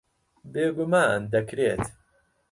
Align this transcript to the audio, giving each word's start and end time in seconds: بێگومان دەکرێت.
بێگومان 0.53 1.19
دەکرێت. 1.33 1.83